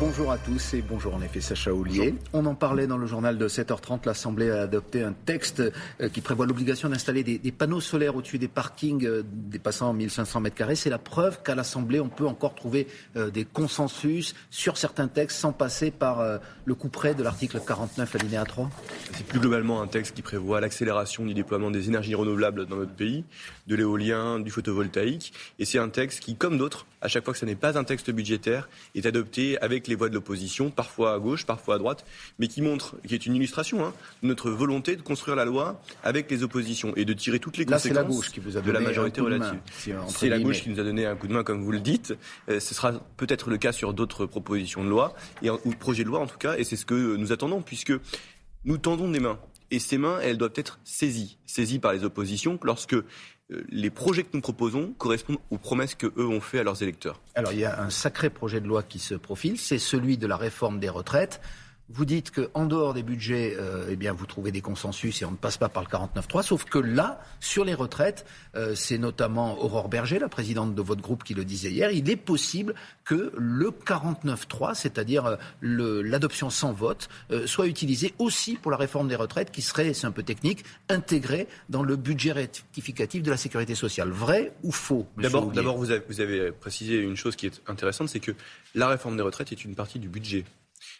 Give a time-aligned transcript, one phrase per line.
[0.00, 2.16] Bonjour à tous et bonjour en effet Sacha Ollier.
[2.32, 4.00] On en parlait dans le journal de 7h30.
[4.06, 5.62] L'Assemblée a adopté un texte
[6.00, 10.56] euh, qui prévoit l'obligation d'installer des, panneaux solaires au-dessus des parkings euh, dépassant 1500 mètres
[10.56, 10.74] carrés.
[10.74, 15.38] C'est la preuve qu'à l'Assemblée, on peut encore trouver euh, des consensus sur certains textes
[15.38, 18.70] sans passer par le coup près de l'article 49 alinéa 3.
[19.12, 22.94] C'est plus globalement un texte qui prévoit l'accélération du déploiement des énergies renouvelables dans notre
[22.94, 23.24] pays,
[23.68, 25.32] de l'éolien, du photovoltaïque.
[25.58, 27.84] Et c'est un texte qui, comme d'autres, à chaque fois que ce n'est pas un
[27.84, 32.04] texte budgétaire, est adopté avec les voix de l'opposition, parfois à gauche, parfois à droite,
[32.38, 36.30] mais qui montre, qui est une illustration, hein, notre volonté de construire la loi avec
[36.30, 38.80] les oppositions et de tirer toutes les conséquences la gauche qui vous a de la
[38.80, 39.60] majorité relative.
[40.08, 42.14] C'est la gauche qui nous a donné un coup de main, comme vous le dites.
[42.48, 46.08] Euh, ce sera peut-être le cas sur d'autres propositions de loi, et, ou projets de
[46.08, 47.92] loi en tout cas, et c'est ce que nous attendons, puisque
[48.64, 49.38] nous tendons des mains.
[49.74, 53.04] Et ces mains, elles doivent être saisies, saisies par les oppositions lorsque euh,
[53.70, 57.20] les projets que nous proposons correspondent aux promesses que eux ont fait à leurs électeurs.
[57.34, 60.28] Alors il y a un sacré projet de loi qui se profile, c'est celui de
[60.28, 61.40] la réforme des retraites.
[61.90, 65.32] Vous dites qu'en dehors des budgets, euh, eh bien, vous trouvez des consensus et on
[65.32, 66.42] ne passe pas par le 49.3.
[66.42, 68.24] Sauf que là, sur les retraites,
[68.56, 71.90] euh, c'est notamment Aurore Berger, la présidente de votre groupe, qui le disait hier.
[71.90, 77.10] Il est possible que le 49.3, c'est-à-dire euh, l'adoption sans vote,
[77.44, 81.48] soit utilisé aussi pour la réforme des retraites, qui serait, c'est un peu technique, intégrée
[81.68, 84.08] dans le budget rectificatif de la sécurité sociale.
[84.08, 88.32] Vrai ou faux D'abord, vous, vous avez précisé une chose qui est intéressante, c'est que
[88.74, 90.44] la réforme des retraites est une partie du budget.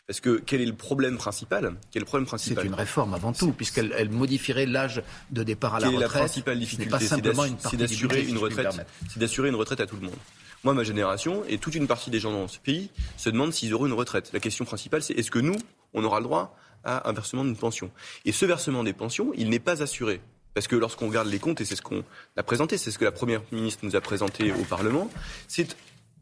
[0.07, 1.77] Parce que quel est le problème principal?
[1.91, 2.65] Quel est le problème principal?
[2.65, 6.01] C'est une réforme avant tout, puisqu'elle modifierait l'âge de départ à la retraite.
[6.01, 7.07] la principale difficulté?
[7.07, 8.87] C'est d'assurer une retraite.
[9.11, 10.19] C'est d'assurer une retraite à tout le monde.
[10.63, 13.75] Moi, ma génération et toute une partie des gens dans ce pays se demandent s'ils
[13.75, 14.31] auront une retraite.
[14.33, 15.57] La question principale, c'est est-ce que nous,
[15.93, 17.91] on aura le droit à un versement d'une pension?
[18.25, 20.23] Et ce versement des pensions, il n'est pas assuré.
[20.55, 22.05] Parce que lorsqu'on regarde les comptes, et c'est ce qu'on
[22.37, 25.11] a présenté, c'est ce que la Première ministre nous a présenté au Parlement,
[25.49, 25.77] c'est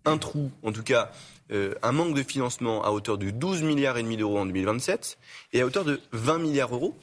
[0.05, 1.11] un trou, en tout cas
[1.51, 5.19] euh, un manque de financement à hauteur de 12 milliards et demi d'euros en 2027
[5.53, 6.97] et à hauteur de 20 milliards d'euros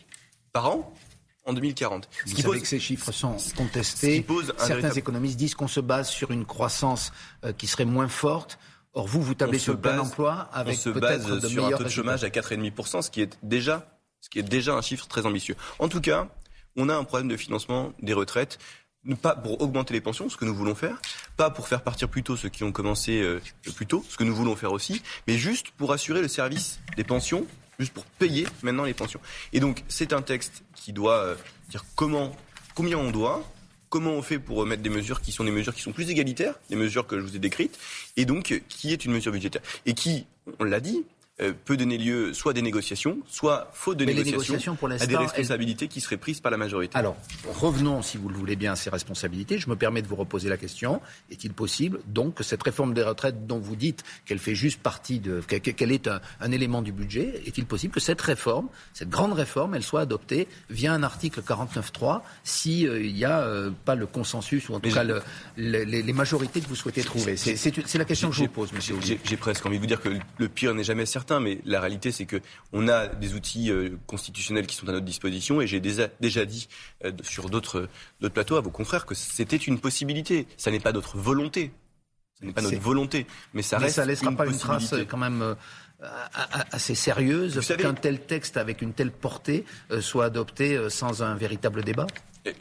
[0.53, 0.94] par an
[1.46, 2.09] en 2040.
[2.25, 4.25] Vous ce savez que ces chiffres sont contestés.
[4.57, 7.12] Certains économistes disent qu'on se base sur une croissance
[7.44, 8.59] euh, qui serait moins forte.
[8.94, 11.84] Or, vous, vous tablez sur le plein emploi avec On se base sur un taux
[11.84, 15.25] de chômage à 4,5%, ce qui est déjà ce qui est déjà un chiffre très
[15.25, 15.56] ambitieux.
[15.78, 16.28] En tout cas,
[16.75, 18.59] on a un problème de financement des retraites
[19.21, 21.01] pas pour augmenter les pensions, ce que nous voulons faire,
[21.37, 23.41] pas pour faire partir plus tôt ceux qui ont commencé euh,
[23.75, 27.03] plus tôt, ce que nous voulons faire aussi, mais juste pour assurer le service des
[27.03, 27.47] pensions,
[27.79, 29.21] juste pour payer maintenant les pensions.
[29.53, 31.35] Et donc c'est un texte qui doit euh,
[31.69, 32.35] dire comment,
[32.75, 33.49] combien on doit,
[33.87, 36.55] comment on fait pour mettre des mesures qui sont des mesures qui sont plus égalitaires,
[36.69, 37.79] des mesures que je vous ai décrites,
[38.17, 40.27] et donc qui est une mesure budgétaire et qui,
[40.59, 41.05] on l'a dit,
[41.41, 45.88] euh, peut donner lieu soit à des négociations, soit faute de négociations, à des responsabilités
[45.88, 46.97] qui seraient prises par la majorité.
[46.97, 47.16] Alors,
[47.47, 49.57] revenons, si vous le voulez bien, à ces responsabilités.
[49.57, 51.01] Je me permets de vous reposer la question.
[51.31, 55.19] Est-il possible, donc, que cette réforme des retraites dont vous dites qu'elle fait juste partie
[55.19, 55.41] de...
[55.41, 59.83] qu'elle est un, élément du budget, est-il possible que cette réforme, cette grande réforme, elle
[59.83, 64.73] soit adoptée via un article 49.3 s'il euh, n'y a euh, pas le consensus, ou
[64.73, 65.05] en tout cas
[65.55, 67.38] les, majorités que vous souhaitez trouver?
[67.38, 70.09] C'est la question que je vous pose, monsieur J'ai presque envie de vous dire que
[70.38, 72.38] le pire n'est jamais certain mais la réalité, c'est que
[72.73, 76.07] on a des outils euh, constitutionnels qui sont à notre disposition, et j'ai déjà,
[76.45, 76.67] dit
[77.06, 77.88] euh, sur d'autres
[78.34, 80.47] plateaux à vos confrères que c'était une possibilité.
[80.57, 81.72] Ça n'est pas notre volonté.
[82.40, 83.97] Ce n'est pas notre volonté, mais ça reste.
[83.97, 85.41] ça laissera pas une trace quand même.
[85.41, 85.56] Euh,
[86.72, 89.66] assez sérieuse qu'un tel texte avec une telle portée
[90.00, 92.07] soit adopté sans un véritable débat?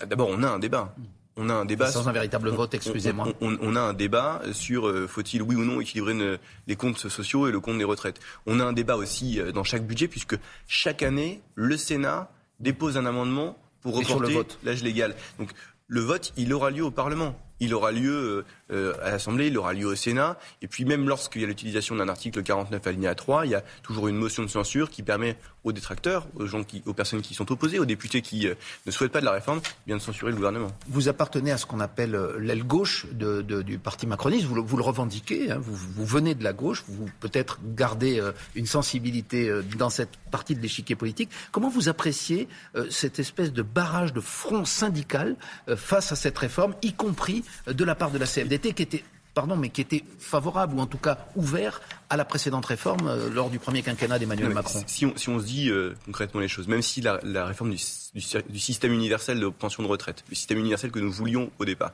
[0.04, 0.92] D'abord, on a un débat
[1.38, 3.28] on a un débat sans un véritable vote, excusez-moi.
[3.40, 7.52] On, a un débat sur euh, faut-il oui ou non équilibrer les comptes sociaux et
[7.52, 8.18] le compte des retraites.
[8.46, 12.98] On a un débat aussi euh, dans chaque budget puisque chaque année le Sénat dépose
[12.98, 15.14] un amendement pour reporter l'âge légal.
[15.38, 15.50] Donc
[15.86, 19.72] le vote, il aura lieu au Parlement il aura lieu euh, à l'Assemblée, il aura
[19.72, 20.38] lieu au Sénat.
[20.62, 23.62] Et puis même lorsqu'il y a l'utilisation d'un article 49 alinéa 3, il y a
[23.82, 27.34] toujours une motion de censure qui permet aux détracteurs, aux, gens qui, aux personnes qui
[27.34, 28.54] sont opposées, aux députés qui euh,
[28.86, 30.68] ne souhaitent pas de la réforme, bien de censurer le gouvernement.
[30.88, 34.44] Vous appartenez à ce qu'on appelle euh, l'aile gauche du parti macroniste.
[34.44, 35.50] Vous, vous le revendiquez.
[35.50, 35.58] Hein.
[35.60, 36.84] vous, venez de la gauche.
[36.88, 38.22] Vous peut-être gardez
[38.54, 41.30] une sensibilité dans cette partie de l'échiquier politique.
[41.52, 42.48] Comment vous appréciez
[42.90, 45.36] cette espèce de barrage de front syndical
[45.76, 49.04] face à cette réforme, y compris de la part de la CFDT qui était
[49.38, 51.80] pardon, mais qui était favorable ou en tout cas ouvert
[52.10, 54.82] à la précédente réforme euh, lors du premier quinquennat d'Emmanuel Macron.
[54.86, 57.78] Si on, si on, se dit euh, concrètement les choses, même si la, réforme du,
[58.14, 61.92] du, système universel de pension de retraite, le système universel que nous voulions au départ,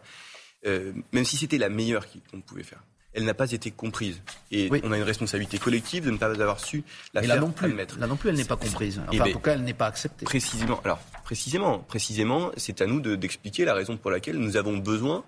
[0.64, 4.22] euh, même si c'était la meilleure qu'on pouvait faire, elle n'a pas été comprise.
[4.50, 7.50] Et on a une responsabilité collective de ne pas avoir su la faire là non
[7.50, 9.00] plus, Là non plus, elle n'est pas comprise.
[9.06, 10.24] Enfin, en tout cas, elle n'est pas acceptée.
[10.24, 10.80] Précisément.
[10.82, 15.24] Alors, Précisément, précisément, c'est à nous d'expliquer la raison pour laquelle nous avons besoin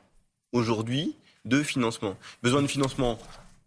[0.56, 1.14] aujourd'hui
[1.44, 2.16] de financement.
[2.42, 3.18] Besoin de financement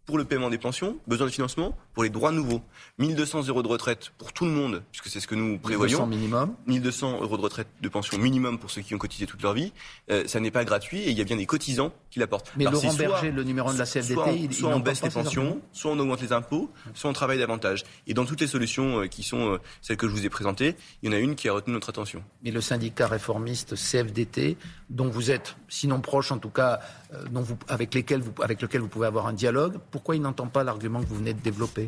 [0.04, 2.62] pour le paiement des pensions, besoin de financement pour les droits nouveaux.
[2.98, 6.06] 1200 euros de retraite pour tout le monde, puisque c'est ce que nous prévoyons.
[6.06, 6.54] 1200 minimum.
[6.66, 9.72] 1200 euros de retraite de pension minimum pour ceux qui ont cotisé toute leur vie.
[10.10, 12.52] Euh, ça n'est pas gratuit et il y a bien des cotisants qui l'apportent.
[12.56, 15.10] Mais Laurent Berger, le numéro 1 de la CFDT, soit, il, soit on baisse les
[15.10, 17.84] pensions, soit on augmente les impôts, soit on travaille davantage.
[18.06, 20.76] Et dans toutes les solutions euh, qui sont euh, celles que je vous ai présentées,
[21.02, 22.22] il y en a une qui a retenu notre attention.
[22.42, 24.56] Mais le syndicat réformiste CFDT,
[24.90, 26.80] dont vous êtes, sinon proche en tout cas,
[27.30, 30.46] dont vous, avec, lesquels vous, avec lequel vous pouvez avoir un dialogue, pourquoi il n'entend
[30.46, 31.79] pas l'argument que vous venez de développer?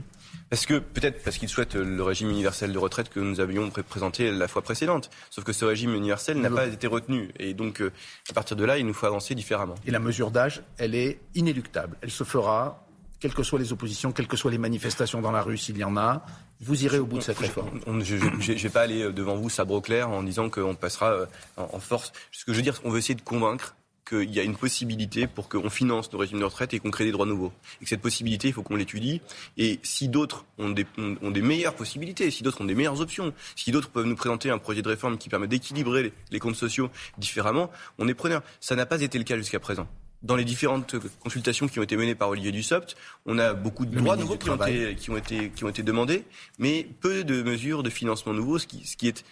[0.50, 4.31] Parce que peut-être parce qu'il souhaite le régime universel de retraite que nous avions présenté
[4.31, 5.11] la fois précédente.
[5.31, 7.31] Sauf que ce régime universel n'a pas été retenu.
[7.39, 7.83] Et donc,
[8.29, 9.75] à partir de là, il nous faut avancer différemment.
[9.87, 11.97] Et la mesure d'âge, elle est inéluctable.
[12.03, 12.87] Elle se fera,
[13.21, 15.85] quelles que soient les oppositions, quelles que soient les manifestations dans la rue, s'il y
[15.85, 16.25] en a.
[16.61, 17.81] Vous irez au bout de cette réforme.
[18.03, 21.81] je ne vais pas aller devant vous sabre au clair en disant qu'on passera en
[21.81, 22.12] force.
[22.31, 23.75] Ce que je veux dire, on veut essayer de convaincre
[24.05, 27.05] qu'il y a une possibilité pour qu'on finance nos régimes de retraite et qu'on crée
[27.05, 27.53] des droits nouveaux.
[27.81, 29.21] Et que cette possibilité, il faut qu'on l'étudie.
[29.57, 33.33] Et si d'autres ont des, ont des meilleures possibilités, si d'autres ont des meilleures options,
[33.57, 36.57] si d'autres peuvent nous présenter un projet de réforme qui permet d'équilibrer les, les comptes
[36.57, 38.43] sociaux différemment, on est preneur.
[38.61, 39.87] Ça n'a pas été le cas jusqu'à présent
[40.23, 42.97] dans les différentes consultations qui ont été menées par Olivier Dussopt,
[43.27, 45.83] on a beaucoup de droits nouveaux qui ont, été, qui ont, été, qui ont été
[45.83, 46.25] demandés,
[46.59, 49.25] mais peu de mesures de financement nouveaux, ce qui, ce qui est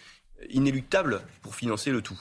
[0.51, 2.21] inéluctable pour financer le tout.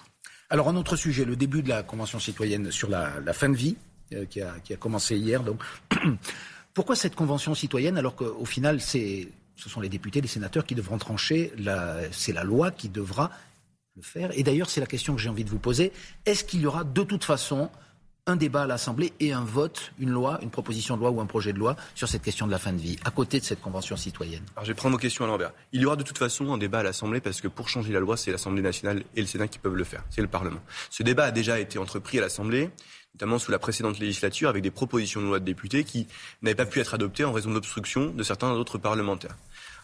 [0.51, 3.77] Alors, un autre sujet, le début de la Convention citoyenne sur la, fin de vie,
[4.13, 5.43] euh, qui, a, commencé hier.
[5.43, 5.61] Donc,
[6.73, 10.97] pourquoi cette Convention citoyenne alors qu'au final, ce sont les députés, les sénateurs qui devront
[10.97, 11.51] trancher,
[12.11, 13.29] c'est la loi qui devra
[13.95, 14.31] le faire?
[14.33, 15.91] Et d'ailleurs, c'est la question que j'ai envie de vous poser.
[16.25, 17.69] Est-ce qu'il y aura de toute façon
[18.29, 21.25] un débat à l'Assemblée et un vote, une loi, une proposition de loi ou un
[21.25, 23.59] projet de loi sur cette question de la fin de vie, à côté de cette
[23.59, 25.51] convention citoyenne Alors je vais prendre vos questions à l'envers.
[25.73, 27.99] Il y aura de toute façon un débat à l'Assemblée parce que pour changer la
[27.99, 30.03] loi, c'est l'Assemblée nationale et le Sénat qui peuvent le faire.
[30.09, 30.59] C'est le Parlement.
[30.89, 32.69] Ce débat a déjà été entrepris à l'Assemblée
[33.15, 36.07] notamment sous la précédente législature, avec des propositions de loi de députés qui
[36.41, 39.35] n'avaient pas pu être adoptées en raison de l'obstruction de certains autres parlementaires.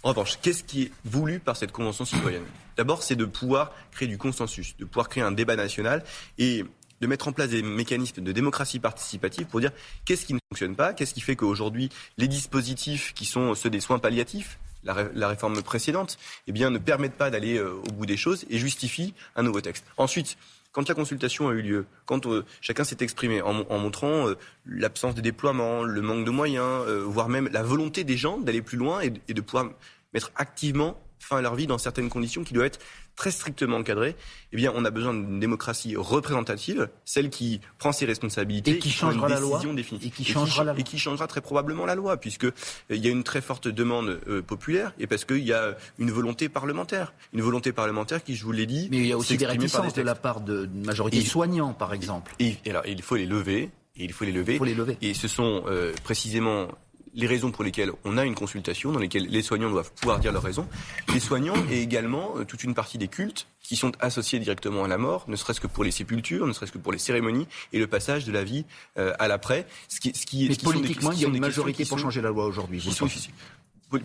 [0.04, 2.46] En revanche, qu'est-ce qui est voulu par cette convention citoyenne?
[2.78, 6.04] D'abord, c'est de pouvoir créer du consensus, de pouvoir créer un débat national
[6.38, 6.64] et
[7.02, 9.72] de mettre en place des mécanismes de démocratie participative pour dire
[10.06, 13.80] qu'est-ce qui ne fonctionne pas, qu'est-ce qui fait qu'aujourd'hui les dispositifs qui sont ceux des
[13.80, 17.92] soins palliatifs, la, ré la réforme précédente, eh bien, ne permettent pas d'aller euh, au
[17.92, 19.86] bout des choses et justifient un nouveau texte.
[19.98, 20.38] Ensuite,
[20.72, 25.16] quand la consultation a eu lieu, quand euh, chacun s'est exprimé en, montrant euh, l'absence
[25.16, 29.02] de déploiement, le manque de moyens, voire même la volonté des gens d'aller plus loin
[29.02, 29.70] et, et de pouvoir
[30.14, 32.80] mettre activement fin à leur vie dans certaines conditions qui doivent être
[33.16, 34.16] très strictement encadrées,
[34.52, 38.92] eh bien, on a besoin d'une démocratie représentative, celle qui prend ses responsabilités et qui
[38.92, 40.08] changera la loi définitive.
[40.08, 40.80] Et qui changera, et qui, la loi.
[40.80, 42.48] Et qui changera très probablement la loi, puisque
[42.90, 46.12] il y a une très forte demande euh, populaire et parce qu'il y a une
[46.12, 49.38] volonté parlementaire, une volonté parlementaire qui, je vous l'ai dit, mais il y a aussi
[49.38, 52.34] des réticences de la part de majorité soignants, par exemple.
[52.40, 53.72] Et, et alors, il faut les lever.
[53.98, 54.54] Et il faut les lever.
[54.54, 54.98] Il faut les lever.
[55.02, 56.68] Et ce sont euh, précisément
[57.16, 60.32] les raisons pour lesquelles on a une consultation, dans lesquelles les soignants doivent pouvoir dire
[60.32, 60.68] leurs raisons.
[61.14, 64.88] Les soignants et également euh, toute une partie des cultes qui sont associés directement à
[64.88, 67.80] la mort, ne serait-ce que pour les sépultures, ne serait-ce que pour les cérémonies et
[67.80, 68.66] le passage de la vie
[68.98, 69.66] euh, à l'après.
[69.88, 71.98] Ce qui, ce qui, Mais ce qui politiquement, des, il y a une majorité pour
[71.98, 72.84] sont, changer la loi aujourd'hui.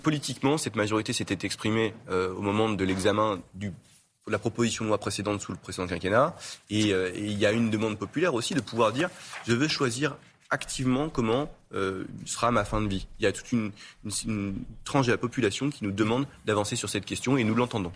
[0.03, 3.73] Politiquement, cette majorité s'était exprimée euh, au moment de l'examen du
[4.27, 6.37] la proposition de loi précédente sous le précédent quinquennat.
[6.69, 9.11] Et, euh, et il y a une demande populaire aussi de pouvoir dire
[9.47, 10.17] je veux choisir
[10.51, 13.07] activement comment euh, sera ma fin de vie.
[13.19, 13.71] Il y a toute une,
[14.05, 14.55] une, une
[14.85, 17.93] tranche de la population qui nous demande d'avancer sur cette question et nous l'entendons.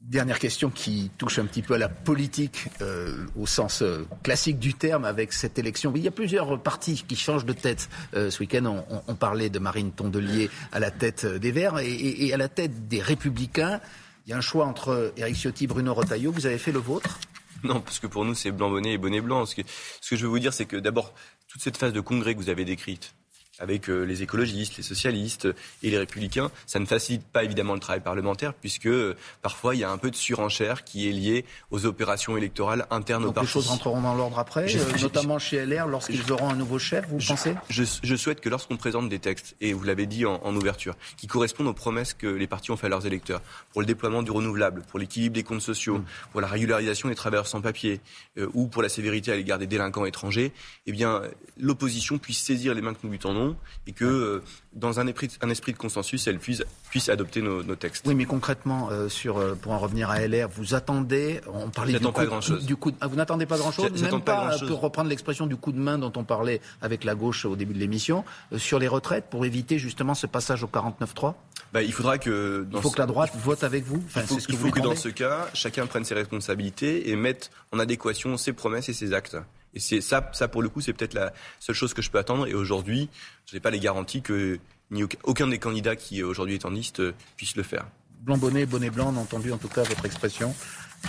[0.00, 4.58] Dernière question qui touche un petit peu à la politique euh, au sens euh, classique
[4.58, 5.92] du terme avec cette élection.
[5.94, 7.88] Il y a plusieurs partis qui changent de tête.
[8.14, 11.88] Euh, ce week-end, on, on, parlait de Marine Tondelier à la tête des Verts et,
[11.88, 13.80] et, et, à la tête des Républicains.
[14.26, 16.32] Il y a un choix entre Éric Ciotti et Bruno Retailleau.
[16.32, 17.20] Vous avez fait le vôtre?
[17.62, 19.46] Non, parce que pour nous, c'est blanc bonnet et bonnet blanc.
[19.46, 19.62] Ce que,
[20.00, 21.14] ce que je veux vous dire, c'est que d'abord,
[21.52, 23.14] toute cette phase de congrès que vous avez décrite,
[23.58, 25.46] avec euh, les écologistes, les socialistes
[25.82, 29.80] et les républicains, ça ne facilite pas évidemment le travail parlementaire puisque euh, parfois il
[29.80, 33.34] y a un peu de surenchère qui est liée aux opérations électorales internes Donc au
[33.34, 33.48] parti.
[33.48, 36.48] Les choses rentreront dans l'ordre après, je, euh, je, notamment je, chez LR lorsqu'ils auront
[36.48, 37.54] un nouveau chef, vous pensez?
[37.68, 41.26] je, souhaite que lorsqu'on présente des textes, et vous l'avez dit en, en, ouverture, qui
[41.26, 43.42] correspondent aux promesses que les partis ont fait à leurs électeurs,
[43.72, 46.04] pour le déploiement du renouvelable, pour l'équilibre des comptes sociaux, mmh.
[46.32, 48.00] pour la régularisation des travailleurs sans papier,
[48.38, 50.52] euh, ou pour la sévérité à l'égard des délinquants étrangers,
[50.86, 51.22] eh bien
[51.58, 53.41] l'opposition puisse saisir les mains que nous lui tendons
[53.86, 57.62] et que euh, dans un esprit, un esprit de consensus, elle puisse, puisse adopter nos,
[57.76, 58.06] textes.
[58.06, 61.98] Oui, mais concrètement, euh, sur, euh, pour en revenir à LR, vous attendez, on parlait
[61.98, 62.64] du, pas grand -chose.
[62.64, 65.78] du coup, ah, vous n'attendez pas grand-chose, même pas, pour reprendre l'expression du coup de
[65.78, 68.24] main dont on parlait avec la gauche au début de l'émission,
[68.56, 71.34] sur les retraites, pour éviter justement ce passage au 49-3
[71.72, 72.66] bah, il faudra que.
[72.70, 74.02] il faut que la droite vote avec vous?
[74.14, 74.22] il
[74.56, 78.52] faut, que, que dans ce cas, chacun prenne ses responsabilités et mette en adéquation ses
[78.52, 79.38] promesses et ses actes.
[79.74, 82.18] Et c'est ça, ça pour le coup, c'est peut-être la seule chose que je peux
[82.18, 82.46] attendre.
[82.46, 83.08] Et aujourd'hui,
[83.46, 84.58] je n'ai pas les garanties que
[84.90, 87.86] ni aucun des candidats qui aujourd'hui est en liste euh, puisse le faire.
[88.20, 90.54] Blanc bonnet, bonnet blanc, on a entendu en tout cas votre expression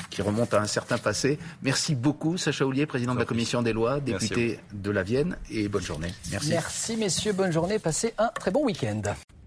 [0.10, 1.38] qui remonte à un certain passé.
[1.62, 5.68] Merci beaucoup, Sacha Oulier, président de la commission des lois, député de la Vienne, et
[5.68, 6.12] bonne journée.
[6.32, 6.50] Merci.
[6.50, 7.78] Merci, messieurs, bonne journée.
[7.78, 9.02] Passez un très bon week-end.